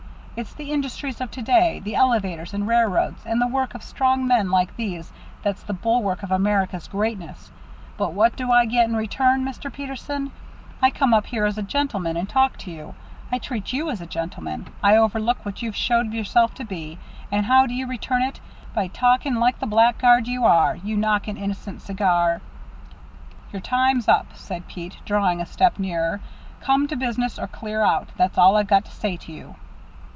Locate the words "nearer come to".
25.77-26.95